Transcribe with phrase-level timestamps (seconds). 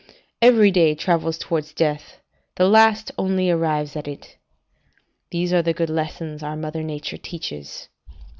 [0.41, 2.21] Every day travels towards death;
[2.55, 4.35] the last only arrives at it."
[5.29, 7.87] These are the good lessons our mother Nature teaches.